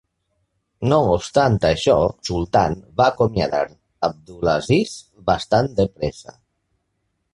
[0.91, 1.97] No obstant això,
[2.29, 3.61] Sultan va acomiadar
[4.11, 4.97] Abdulaziz
[5.29, 6.35] bastant de pressa.